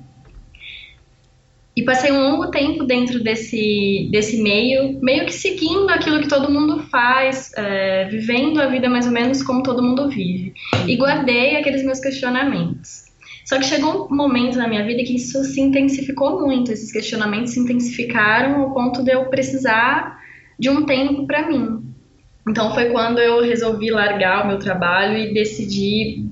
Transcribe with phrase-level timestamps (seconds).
[1.80, 6.52] e passei um longo tempo dentro desse, desse meio, meio que seguindo aquilo que todo
[6.52, 10.52] mundo faz, é, vivendo a vida mais ou menos como todo mundo vive.
[10.86, 13.04] E guardei aqueles meus questionamentos.
[13.46, 17.54] Só que chegou um momento na minha vida que isso se intensificou muito, esses questionamentos
[17.54, 20.20] se intensificaram ao ponto de eu precisar
[20.58, 21.82] de um tempo para mim.
[22.46, 26.26] Então foi quando eu resolvi largar o meu trabalho e decidi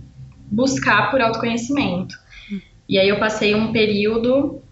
[0.51, 2.15] buscar por autoconhecimento.
[2.87, 4.63] E aí eu passei um período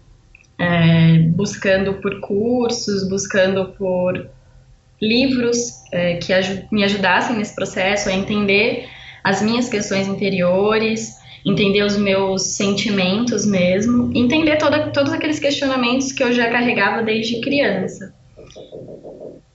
[0.59, 4.29] é, buscando por cursos, buscando por
[5.01, 6.33] livros é, que
[6.71, 8.87] me ajudassem nesse processo a entender
[9.23, 11.15] as minhas questões interiores,
[11.45, 17.41] entender os meus sentimentos mesmo, entender toda, todos aqueles questionamentos que eu já carregava desde
[17.41, 18.13] criança.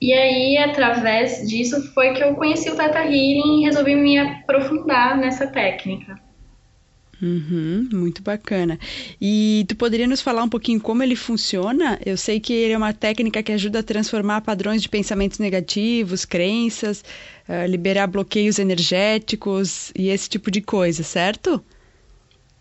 [0.01, 5.17] E aí, através disso, foi que eu conheci o Teta Healing e resolvi me aprofundar
[5.17, 6.19] nessa técnica.
[7.23, 8.77] Uhum, muito bacana.
[9.21, 11.97] E tu poderia nos falar um pouquinho como ele funciona?
[12.05, 16.25] Eu sei que ele é uma técnica que ajuda a transformar padrões de pensamentos negativos,
[16.25, 17.01] crenças,
[17.47, 21.63] uh, liberar bloqueios energéticos e esse tipo de coisa, certo?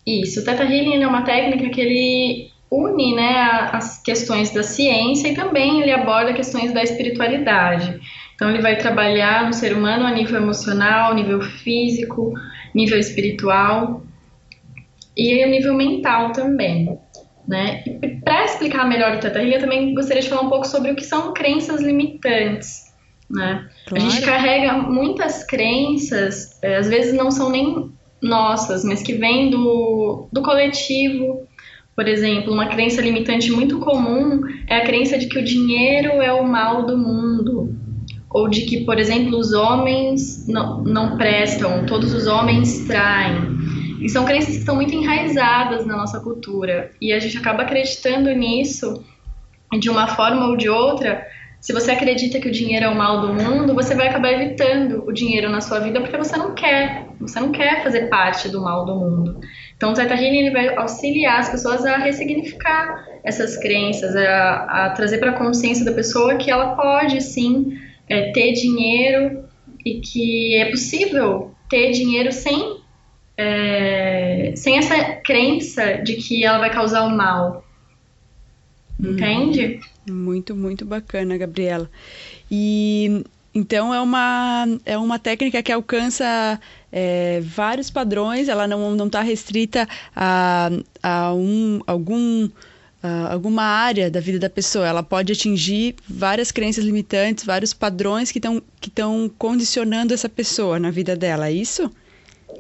[0.07, 0.39] Isso.
[0.39, 5.35] O Theta Healing é uma técnica que ele une né, as questões da ciência e
[5.35, 8.01] também ele aborda questões da espiritualidade.
[8.37, 12.33] Então ele vai trabalhar no ser humano a nível emocional, nível físico,
[12.73, 14.03] nível espiritual
[15.17, 16.99] e o nível mental também.
[17.47, 17.83] Né?
[18.25, 20.97] Para explicar melhor o Teta Healing, eu também gostaria de falar um pouco sobre o
[20.97, 22.93] que são crenças limitantes.
[23.29, 23.69] Né?
[23.87, 24.05] Claro.
[24.05, 27.91] A gente carrega muitas crenças, é, às vezes não são nem
[28.23, 31.47] nossas, mas que vêm do, do coletivo.
[31.97, 36.33] Por exemplo, uma crença limitante muito comum é a crença de que o dinheiro é
[36.33, 37.75] o mal do mundo.
[38.31, 43.59] Ou de que, por exemplo, os homens não, não prestam, todos os homens traem.
[44.03, 46.91] E são crenças que estão muito enraizadas na nossa cultura.
[47.01, 49.05] E a gente acaba acreditando nisso
[49.79, 51.25] de uma forma ou de outra.
[51.61, 55.05] Se você acredita que o dinheiro é o mal do mundo, você vai acabar evitando
[55.07, 57.07] o dinheiro na sua vida porque você não quer.
[57.21, 59.41] Você não quer fazer parte do mal do mundo.
[59.77, 65.19] Então, o Zeta Healing vai auxiliar as pessoas a ressignificar essas crenças, a, a trazer
[65.19, 69.45] para a consciência da pessoa que ela pode sim é, ter dinheiro
[69.87, 72.82] e que é possível ter dinheiro sem
[73.43, 77.65] é, sem essa crença de que ela vai causar o mal.
[79.01, 79.13] Uhum.
[79.13, 79.81] Entende?
[80.09, 81.91] Muito, muito bacana, Gabriela.
[82.51, 86.59] E então é uma, é uma técnica que alcança
[86.91, 89.87] é, vários padrões, ela não está restrita
[90.17, 90.71] a,
[91.03, 92.49] a um, algum,
[93.03, 98.33] a alguma área da vida da pessoa, ela pode atingir várias crenças limitantes, vários padrões
[98.33, 98.91] que estão que
[99.37, 101.91] condicionando essa pessoa na vida dela, é isso?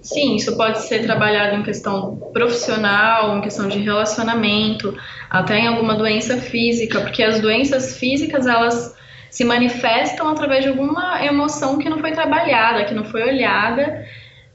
[0.03, 4.97] Sim, isso pode ser trabalhado em questão profissional, em questão de relacionamento,
[5.31, 8.97] até em alguma doença física, porque as doenças físicas elas
[9.31, 14.05] se manifestam através de alguma emoção que não foi trabalhada, que não foi olhada,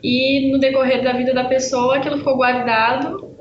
[0.03, 3.35] e no decorrer da vida da pessoa aquilo ficou guardado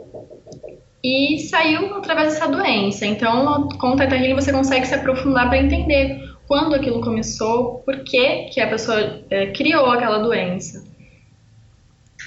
[1.03, 3.05] e saiu através dessa doença.
[3.05, 8.05] Então, com o Teta Healing você consegue se aprofundar para entender quando aquilo começou, por
[8.05, 10.86] que, que a pessoa é, criou aquela doença.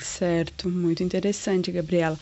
[0.01, 2.17] Certo, muito interessante, Gabriela.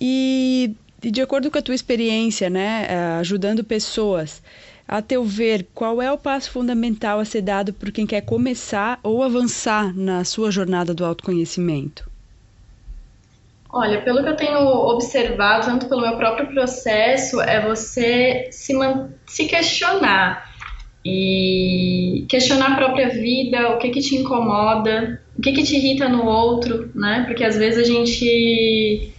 [0.00, 4.42] E de acordo com a tua experiência, né, eh, ajudando pessoas,
[4.86, 8.98] a teu ver, qual é o passo fundamental a ser dado por quem quer começar
[9.02, 12.08] ou avançar na sua jornada do autoconhecimento?
[13.70, 18.72] Olha, pelo que eu tenho observado, tanto pelo meu próprio processo, é você se,
[19.26, 20.53] se questionar
[21.04, 26.08] e questionar a própria vida, o que que te incomoda, o que que te irrita
[26.08, 27.24] no outro, né?
[27.26, 29.12] Porque às vezes a gente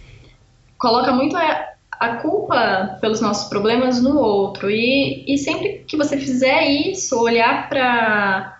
[0.76, 1.74] coloca muito a,
[2.20, 8.52] culpa pelos nossos problemas no outro e, e sempre que você fizer isso, olhar para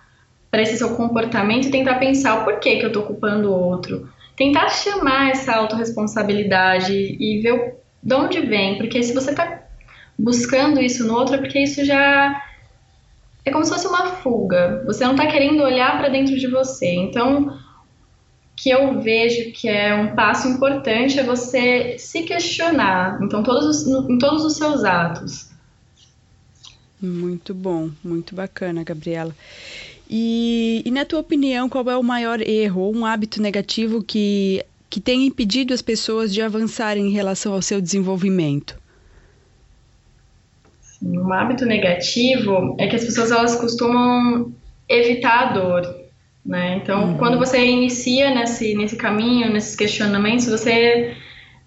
[0.49, 4.09] para esse seu comportamento e tentar pensar o porquê que eu estou culpando o outro.
[4.35, 9.63] Tentar chamar essa autorresponsabilidade e ver o, de onde vem, porque se você está
[10.17, 12.41] buscando isso no outro, é porque isso já
[13.47, 14.83] é como se fosse uma fuga.
[14.85, 16.93] Você não está querendo olhar para dentro de você.
[16.93, 17.57] Então,
[18.55, 23.19] que eu vejo que é um passo importante é você se questionar.
[23.23, 25.49] Então, todos os, em todos os seus atos.
[27.01, 29.33] Muito bom, muito bacana, Gabriela.
[30.09, 34.65] E, e, na tua opinião, qual é o maior erro ou um hábito negativo que,
[34.89, 38.77] que tem impedido as pessoas de avançarem em relação ao seu desenvolvimento?
[41.01, 44.53] Um hábito negativo é que as pessoas elas costumam
[44.89, 45.95] evitar a dor,
[46.45, 46.79] né?
[46.81, 47.17] Então, uhum.
[47.17, 51.15] quando você inicia nesse, nesse caminho, nesses questionamentos, você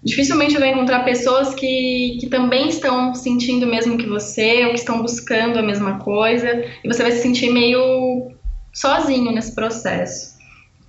[0.03, 4.79] dificilmente vai encontrar pessoas que, que também estão sentindo o mesmo que você, ou que
[4.79, 8.31] estão buscando a mesma coisa, e você vai se sentir meio
[8.73, 10.31] sozinho nesse processo.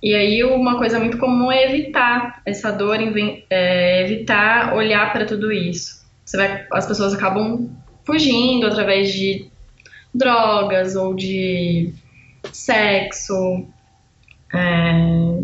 [0.01, 2.97] E aí, uma coisa muito comum é evitar essa dor,
[3.49, 6.03] é, evitar olhar para tudo isso.
[6.25, 7.69] Você vai, as pessoas acabam
[8.05, 9.47] fugindo através de
[10.13, 11.93] drogas ou de
[12.51, 13.65] sexo,
[14.53, 15.39] é,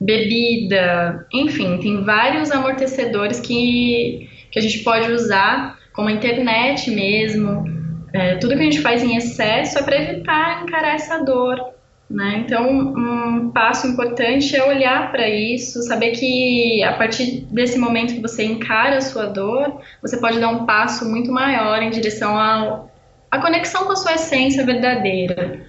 [0.00, 7.64] bebida, enfim, tem vários amortecedores que, que a gente pode usar, como a internet mesmo.
[8.12, 11.79] É, tudo que a gente faz em excesso é para evitar encarar essa dor.
[12.10, 12.42] Né?
[12.44, 18.20] Então, um passo importante é olhar para isso, saber que a partir desse momento que
[18.20, 23.38] você encara a sua dor, você pode dar um passo muito maior em direção à
[23.40, 25.64] conexão com a sua essência verdadeira.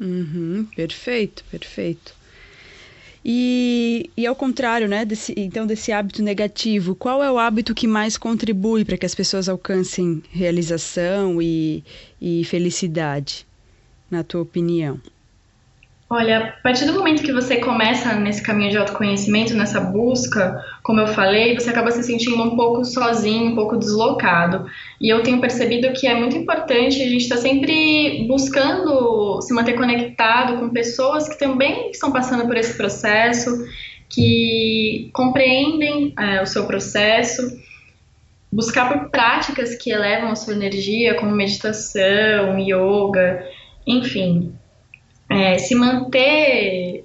[0.00, 2.14] Uhum, perfeito, perfeito.
[3.24, 7.88] E, e ao contrário, né, desse, então desse hábito negativo, qual é o hábito que
[7.88, 11.82] mais contribui para que as pessoas alcancem realização e,
[12.20, 13.44] e felicidade,
[14.08, 15.00] na tua opinião?
[16.12, 20.98] Olha, a partir do momento que você começa nesse caminho de autoconhecimento, nessa busca, como
[20.98, 24.68] eu falei, você acaba se sentindo um pouco sozinho, um pouco deslocado.
[25.00, 29.54] E eu tenho percebido que é muito importante a gente estar tá sempre buscando se
[29.54, 33.64] manter conectado com pessoas que também estão passando por esse processo,
[34.08, 37.56] que compreendem é, o seu processo
[38.52, 43.46] buscar por práticas que elevam a sua energia, como meditação, yoga,
[43.86, 44.52] enfim,
[45.30, 47.04] é, se manter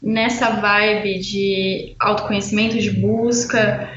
[0.00, 3.90] nessa vibe de autoconhecimento, de busca,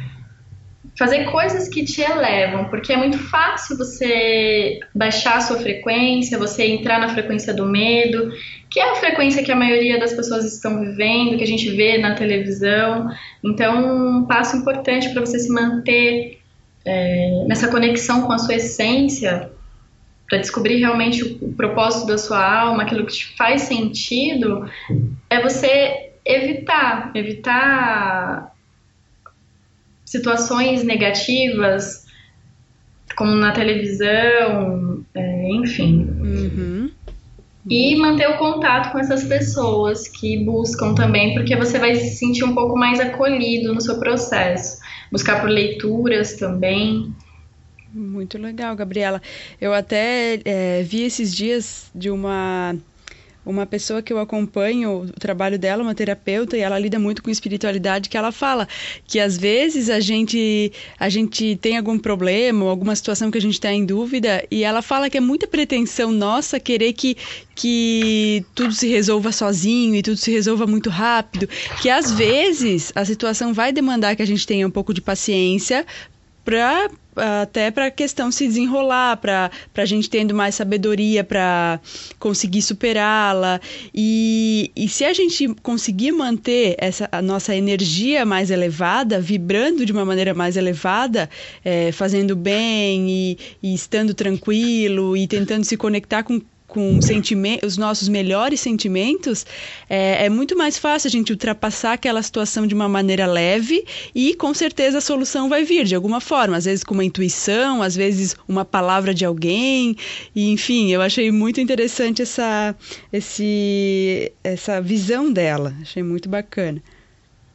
[0.97, 6.65] fazer coisas que te elevam, porque é muito fácil você baixar a sua frequência, você
[6.65, 8.31] entrar na frequência do medo,
[8.69, 11.99] que é a frequência que a maioria das pessoas estão vivendo, que a gente vê
[11.99, 13.07] na televisão.
[13.43, 16.39] Então, um passo importante para você se manter
[16.83, 19.51] é, nessa conexão com a sua essência
[20.29, 24.69] para descobrir realmente o, propósito da sua alma, aquilo que te faz sentido,
[25.29, 28.53] é você evitar, evitar
[30.05, 32.05] situações negativas,
[33.15, 36.07] como na televisão, é, enfim.
[36.21, 36.91] Uhum.
[37.67, 42.43] E manter o contato com essas pessoas que buscam também, porque você vai se sentir
[42.43, 44.79] um pouco mais acolhido no seu processo.
[45.11, 47.13] Buscar por leituras também.
[47.93, 49.21] Muito legal, Gabriela.
[49.59, 52.75] Eu até é, vi esses dias de uma
[53.45, 57.31] uma pessoa que eu acompanho o trabalho dela, uma terapeuta, e ela lida muito com
[57.31, 58.67] espiritualidade, que ela fala
[59.07, 63.53] que às vezes a gente a gente tem algum problema, alguma situação que a gente
[63.53, 67.17] está em dúvida, e ela fala que é muita pretensão nossa querer que
[67.55, 71.49] que tudo se resolva sozinho e tudo se resolva muito rápido,
[71.81, 75.85] que às vezes a situação vai demandar que a gente tenha um pouco de paciência
[76.45, 76.89] para
[77.19, 81.79] até para a questão se desenrolar, para a gente tendo mais sabedoria para
[82.17, 83.59] conseguir superá-la.
[83.93, 89.91] E, e se a gente conseguir manter essa, a nossa energia mais elevada, vibrando de
[89.91, 91.29] uma maneira mais elevada,
[91.63, 96.99] é, fazendo bem e, e estando tranquilo e tentando se conectar com com
[97.63, 99.45] os nossos melhores sentimentos,
[99.89, 103.83] é, é, muito mais fácil a gente ultrapassar aquela situação de uma maneira leve
[104.13, 107.81] e com certeza a solução vai vir de alguma forma, às vezes com uma intuição,
[107.81, 109.97] às vezes uma palavra de alguém,
[110.35, 112.75] e, enfim, eu achei muito interessante essa,
[113.11, 116.81] esse, essa visão dela, achei muito bacana.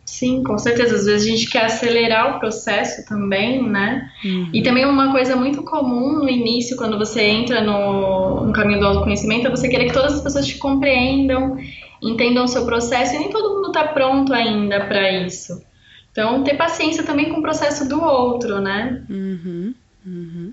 [0.04, 0.96] Sim, com certeza.
[0.96, 4.10] Às vezes a gente quer acelerar o processo também, né?
[4.24, 4.50] Uhum.
[4.52, 8.86] E também uma coisa muito comum no início, quando você entra no, no caminho do
[8.86, 11.56] autoconhecimento, é você querer que todas as pessoas te compreendam,
[12.02, 15.62] entendam o seu processo, e nem todo mundo está pronto ainda para isso.
[16.12, 19.02] Então, ter paciência também com o processo do outro, né?
[19.08, 19.74] Uhum.
[20.06, 20.52] Uhum.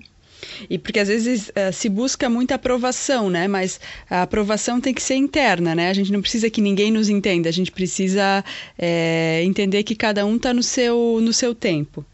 [0.68, 3.46] E porque às vezes uh, se busca muita aprovação, né?
[3.48, 5.88] Mas a aprovação tem que ser interna, né?
[5.88, 8.44] A gente não precisa que ninguém nos entenda, a gente precisa
[8.78, 12.04] é, entender que cada um está no seu, no seu tempo.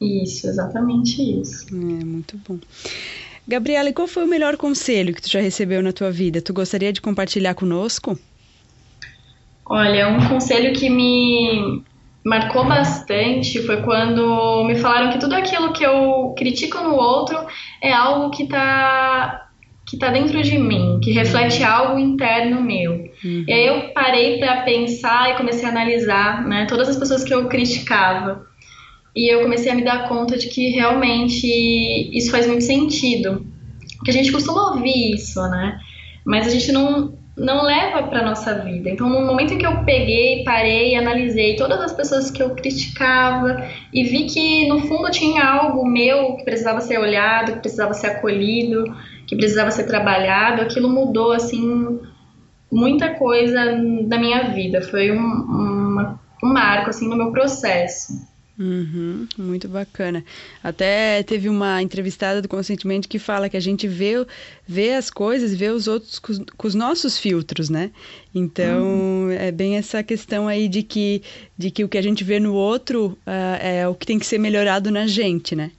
[0.00, 1.66] Isso, exatamente isso.
[1.70, 2.58] É, muito bom.
[3.46, 6.40] Gabriela, e qual foi o melhor conselho que tu já recebeu na tua vida?
[6.40, 8.18] Tu gostaria de compartilhar conosco?
[9.66, 11.82] Olha, um conselho que me
[12.24, 17.38] marcou bastante foi quando me falaram que tudo aquilo que eu critico no outro
[17.82, 19.46] é algo que está
[19.86, 22.92] que tá dentro de mim, que reflete algo interno meu.
[22.92, 23.44] Uhum.
[23.48, 27.34] E aí eu parei para pensar e comecei a analisar, né, todas as pessoas que
[27.34, 28.46] eu criticava.
[29.16, 31.44] E eu comecei a me dar conta de que realmente
[32.16, 33.44] isso faz muito sentido.
[33.96, 35.80] Porque a gente costuma ouvir isso, né?
[36.24, 38.90] Mas a gente não não leva para nossa vida.
[38.90, 43.64] Então, no momento em que eu peguei, parei, analisei todas as pessoas que eu criticava
[43.92, 48.08] e vi que no fundo tinha algo meu que precisava ser olhado, que precisava ser
[48.08, 48.84] acolhido,
[49.26, 52.00] que precisava ser trabalhado, aquilo mudou assim
[52.70, 54.82] muita coisa da minha vida.
[54.82, 58.29] Foi um, uma, um marco assim no meu processo.
[58.60, 60.22] Uhum, muito bacana.
[60.62, 64.26] Até teve uma entrevistada do Conscientemente que fala que a gente vê,
[64.68, 67.90] vê as coisas, vê os outros com, com os nossos filtros, né?
[68.34, 69.30] Então, uhum.
[69.30, 71.22] é bem essa questão aí de que,
[71.56, 74.26] de que o que a gente vê no outro uh, é o que tem que
[74.26, 75.70] ser melhorado na gente, né?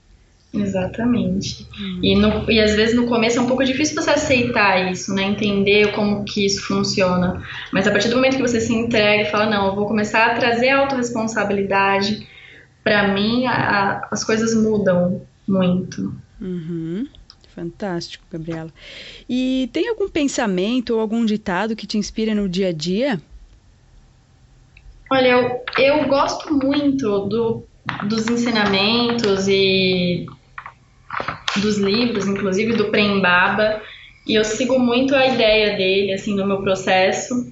[0.52, 1.64] Exatamente.
[1.78, 2.00] Uhum.
[2.02, 5.22] E, no, e às vezes no começo é um pouco difícil você aceitar isso, né?
[5.22, 7.40] Entender como que isso funciona.
[7.72, 10.26] Mas a partir do momento que você se entrega e fala, não, eu vou começar
[10.26, 12.26] a trazer a autorresponsabilidade,
[12.82, 16.14] para mim a, as coisas mudam muito.
[16.40, 17.06] Uhum.
[17.54, 18.70] Fantástico, Gabriela.
[19.28, 23.20] E tem algum pensamento ou algum ditado que te inspira no dia a dia?
[25.10, 27.66] Olha, eu, eu gosto muito do,
[28.08, 30.24] dos ensinamentos e
[31.60, 33.82] dos livros, inclusive do Prembaba,
[34.26, 37.51] e eu sigo muito a ideia dele assim no meu processo.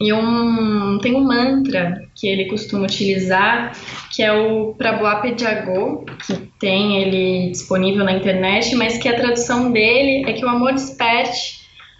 [0.00, 3.76] E um, tem um mantra que ele costuma utilizar,
[4.14, 9.72] que é o Prabhupada Jago, que tem ele disponível na internet, mas que a tradução
[9.72, 11.58] dele é que o amor desperte,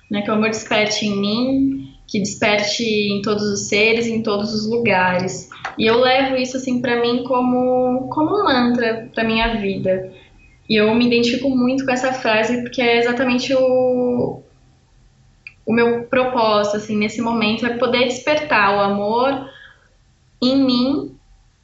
[0.09, 4.55] né, que o amor desperte em mim, que desperte em todos os seres, em todos
[4.55, 5.49] os lugares.
[5.77, 10.13] E eu levo isso assim para mim como como um mantra para minha vida.
[10.69, 14.43] E eu me identifico muito com essa frase porque é exatamente o,
[15.69, 19.51] o meu propósito, assim, nesse momento é poder despertar o amor
[20.41, 21.15] em mim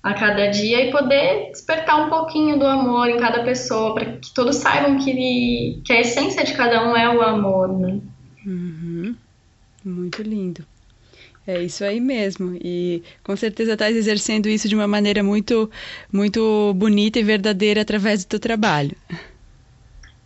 [0.03, 4.35] a cada dia e poder despertar um pouquinho do amor em cada pessoa, para que
[4.35, 7.99] todos saibam que, que a essência de cada um é o amor, né?
[8.45, 9.17] Uhum.
[9.83, 10.63] Muito lindo.
[11.47, 12.59] É isso aí mesmo.
[12.63, 15.71] E com certeza estás exercendo isso de uma maneira muito,
[16.13, 18.95] muito bonita e verdadeira através do teu trabalho.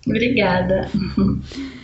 [0.04, 0.90] Obrigada.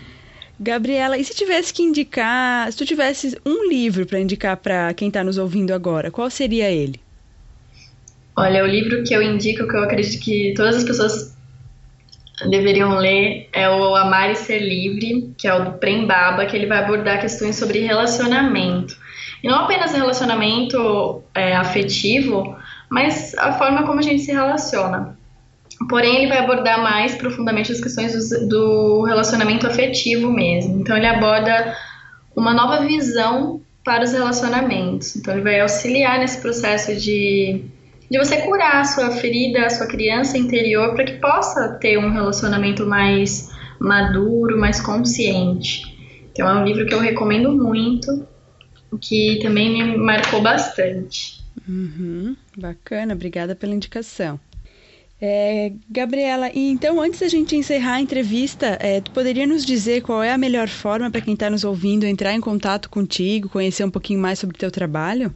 [0.58, 5.08] Gabriela, e se tivesse que indicar, se tu tivesse um livro para indicar para quem
[5.08, 7.00] está nos ouvindo agora, qual seria ele?
[8.36, 11.36] Olha, o livro que eu indico, que eu acredito que todas as pessoas
[12.48, 16.56] deveriam ler, é o Amar e Ser Livre, que é o do Prem Baba, que
[16.56, 18.96] ele vai abordar questões sobre relacionamento.
[19.42, 22.56] E não apenas relacionamento é, afetivo,
[22.88, 25.16] mas a forma como a gente se relaciona.
[25.88, 30.80] Porém, ele vai abordar mais profundamente as questões do, relacionamento afetivo mesmo.
[30.80, 31.76] Então, ele aborda
[32.34, 35.16] uma nova visão para os relacionamentos.
[35.16, 37.64] Então, ele vai auxiliar nesse processo de,
[38.10, 42.10] de você curar a sua ferida, a sua criança interior, para que possa ter um
[42.10, 45.82] relacionamento mais maduro, mais consciente.
[46.32, 48.26] Então, é um livro que eu recomendo muito,
[49.00, 51.44] que também me marcou bastante.
[51.68, 54.38] Uhum, bacana, obrigada pela indicação.
[55.26, 60.22] É, Gabriela, então antes da gente encerrar a entrevista, é, tu poderia nos dizer qual
[60.22, 63.90] é a melhor forma para quem está nos ouvindo entrar em contato contigo, conhecer um
[63.90, 65.32] pouquinho mais sobre o teu trabalho?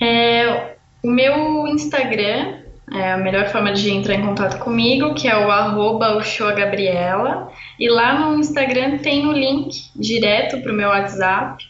[0.00, 2.58] É, o meu Instagram
[2.92, 6.22] é a melhor forma de entrar em contato comigo, que é o arroba
[6.56, 7.50] Gabriela.
[7.80, 11.64] E lá no Instagram tem o link direto para o meu WhatsApp,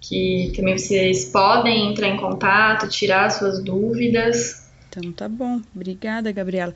[0.00, 4.63] que também vocês podem entrar em contato, tirar suas dúvidas.
[4.96, 6.74] Então tá bom, obrigada Gabriela.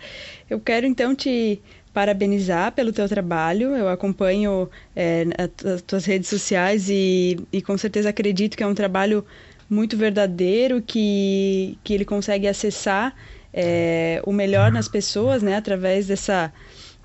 [0.50, 3.76] Eu quero então te parabenizar pelo teu trabalho.
[3.76, 5.24] Eu acompanho é,
[5.64, 9.24] as tuas redes sociais e, e com certeza acredito que é um trabalho
[9.70, 13.14] muito verdadeiro, que, que ele consegue acessar
[13.52, 16.52] é, o melhor nas pessoas, né, através dessa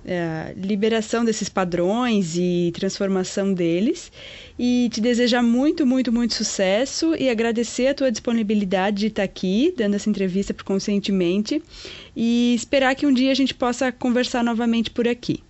[0.05, 4.11] é, liberação desses padrões e transformação deles.
[4.57, 9.73] E te desejar muito, muito, muito sucesso e agradecer a tua disponibilidade de estar aqui,
[9.75, 11.61] dando essa entrevista para Conscientemente,
[12.15, 15.43] e esperar que um dia a gente possa conversar novamente por aqui.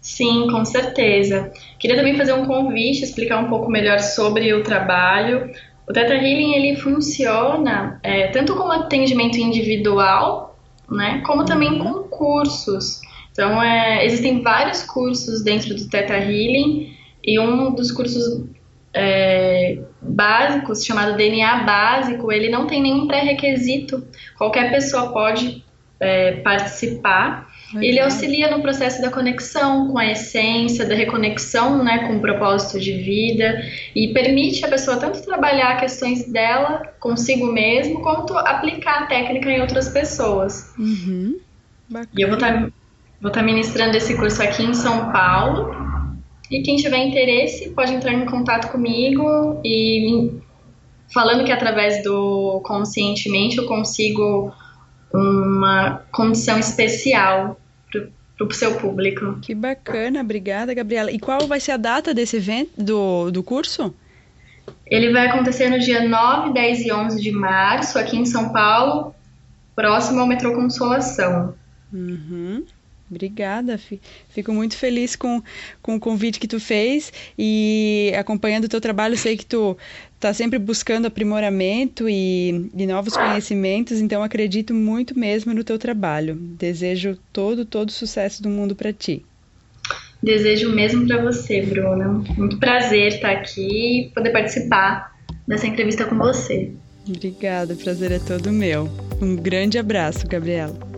[0.00, 1.52] Sim, com certeza.
[1.78, 5.50] Queria também fazer um convite, explicar um pouco melhor sobre o trabalho.
[5.88, 10.56] O Teta Healing ele funciona é, tanto como atendimento individual,
[10.90, 13.00] né, como também com cursos.
[13.38, 16.92] Então, é, existem vários cursos dentro do Teta Healing
[17.22, 18.44] e um dos cursos
[18.92, 24.04] é, básicos, chamado DNA básico, ele não tem nenhum pré-requisito.
[24.36, 25.64] Qualquer pessoa pode
[26.00, 27.82] é, participar Legal.
[27.82, 32.80] Ele auxilia no processo da conexão com a essência, da reconexão né, com o propósito
[32.80, 33.62] de vida
[33.94, 39.60] e permite a pessoa tanto trabalhar questões dela consigo mesmo, quanto aplicar a técnica em
[39.60, 40.74] outras pessoas.
[40.78, 41.38] Uhum.
[42.16, 42.70] E eu vou estar tá,
[43.20, 45.74] vou tá ministrando esse curso aqui em São Paulo.
[46.50, 50.30] E quem tiver interesse pode entrar em contato comigo e
[51.12, 54.52] falando que através do Conscientemente eu consigo
[55.12, 57.58] uma condição especial
[57.90, 59.38] para o seu público.
[59.42, 61.10] Que bacana, obrigada, Gabriela.
[61.10, 63.94] E qual vai ser a data desse evento, do, do curso?
[64.86, 69.14] Ele vai acontecer no dia 9, 10 e 11 de março, aqui em São Paulo,
[69.74, 71.54] próximo ao Metrô Consolação.
[71.92, 72.64] Uhum.
[73.10, 73.78] Obrigada,
[74.30, 75.42] fico muito feliz com,
[75.80, 79.76] com o convite que tu fez e acompanhando o teu trabalho, sei que tu
[80.14, 86.34] está sempre buscando aprimoramento e, e novos conhecimentos, então acredito muito mesmo no teu trabalho.
[86.34, 89.24] Desejo todo, todo sucesso do mundo para ti.
[90.22, 92.24] Desejo mesmo para você, Bruna.
[92.36, 96.72] Muito prazer estar aqui e poder participar dessa entrevista com você.
[97.08, 98.88] Obrigada, o prazer é todo meu.
[99.22, 100.97] Um grande abraço, Gabriela.